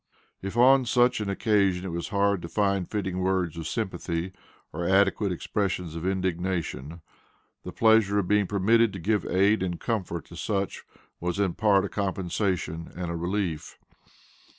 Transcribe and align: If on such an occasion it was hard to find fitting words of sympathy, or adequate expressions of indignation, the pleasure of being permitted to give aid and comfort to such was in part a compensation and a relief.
If 0.41 0.57
on 0.57 0.85
such 0.85 1.19
an 1.21 1.29
occasion 1.29 1.85
it 1.85 1.89
was 1.91 2.07
hard 2.07 2.41
to 2.41 2.49
find 2.49 2.89
fitting 2.89 3.19
words 3.19 3.55
of 3.55 3.67
sympathy, 3.67 4.33
or 4.73 4.83
adequate 4.89 5.31
expressions 5.31 5.93
of 5.95 6.07
indignation, 6.07 7.01
the 7.63 7.71
pleasure 7.71 8.17
of 8.17 8.27
being 8.27 8.47
permitted 8.47 8.93
to 8.93 8.99
give 8.99 9.27
aid 9.27 9.61
and 9.61 9.79
comfort 9.79 10.25
to 10.25 10.35
such 10.35 10.83
was 11.19 11.37
in 11.39 11.53
part 11.53 11.85
a 11.85 11.87
compensation 11.87 12.91
and 12.95 13.11
a 13.11 13.15
relief. 13.15 13.77